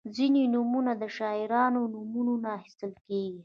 •ځینې 0.15 0.43
نومونه 0.53 0.91
د 1.01 1.03
شاعرانو 1.17 1.81
د 1.87 1.91
نومونو 1.93 2.33
نه 2.43 2.49
اخیستل 2.57 2.91
کیږي. 3.05 3.39